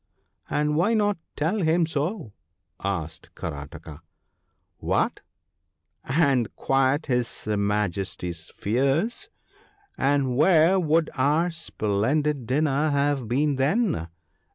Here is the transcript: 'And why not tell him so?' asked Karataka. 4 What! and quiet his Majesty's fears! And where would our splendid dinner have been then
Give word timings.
'And 0.49 0.75
why 0.75 0.95
not 0.95 1.19
tell 1.35 1.57
him 1.61 1.85
so?' 1.85 2.33
asked 2.99 3.29
Karataka. 3.35 3.99
4 4.01 4.01
What! 4.79 5.21
and 6.05 6.47
quiet 6.55 7.05
his 7.05 7.45
Majesty's 7.45 8.49
fears! 8.49 9.29
And 9.99 10.35
where 10.35 10.79
would 10.79 11.11
our 11.13 11.51
splendid 11.51 12.47
dinner 12.47 12.89
have 12.89 13.27
been 13.27 13.57
then 13.57 14.07